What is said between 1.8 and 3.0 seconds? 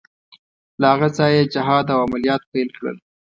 او عملیات پیل کړل.